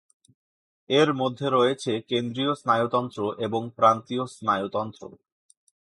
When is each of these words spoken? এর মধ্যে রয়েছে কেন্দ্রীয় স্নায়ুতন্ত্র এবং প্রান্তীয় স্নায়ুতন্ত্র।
এর 0.89 1.09
মধ্যে 1.13 1.47
রয়েছে 1.49 1.91
কেন্দ্রীয় 2.07 2.53
স্নায়ুতন্ত্র 2.55 3.19
এবং 3.37 3.61
প্রান্তীয় 3.75 4.23
স্নায়ুতন্ত্র। 4.27 5.01